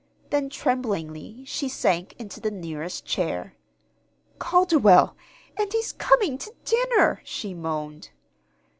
[0.31, 3.53] Then, tremblingly, she sank into the nearest chair.
[4.39, 5.15] "Calderwell
[5.55, 8.09] and he's coming to dinner!" she moaned.